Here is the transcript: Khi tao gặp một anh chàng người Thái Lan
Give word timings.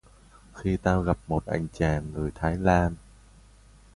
Khi 0.53 0.77
tao 0.77 1.01
gặp 1.01 1.17
một 1.27 1.45
anh 1.45 1.67
chàng 1.73 2.11
người 2.13 2.31
Thái 2.35 2.57
Lan 2.57 2.95